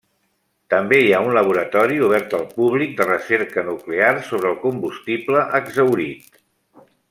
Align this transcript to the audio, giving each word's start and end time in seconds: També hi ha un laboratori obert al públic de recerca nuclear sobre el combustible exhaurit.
També 0.73 1.01
hi 1.01 1.11
ha 1.15 1.19
un 1.25 1.35
laboratori 1.37 1.99
obert 2.07 2.33
al 2.37 2.47
públic 2.55 2.95
de 3.01 3.07
recerca 3.11 3.65
nuclear 3.69 4.11
sobre 4.31 4.51
el 4.55 4.59
combustible 4.67 5.45
exhaurit. 5.63 6.43